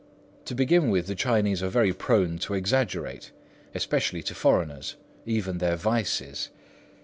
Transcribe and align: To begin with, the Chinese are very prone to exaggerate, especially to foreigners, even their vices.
To 0.45 0.55
begin 0.55 0.89
with, 0.89 1.05
the 1.05 1.13
Chinese 1.13 1.61
are 1.61 1.69
very 1.69 1.93
prone 1.93 2.39
to 2.39 2.55
exaggerate, 2.55 3.29
especially 3.75 4.23
to 4.23 4.33
foreigners, 4.33 4.95
even 5.27 5.59
their 5.59 5.75
vices. 5.75 6.49